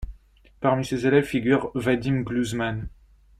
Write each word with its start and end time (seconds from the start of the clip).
Parmi 0.61 0.83
ses 0.83 1.05
élèves 1.05 1.25
figurent 1.27 1.69
Vadim 1.75 2.21
Gluzman. 2.23 2.89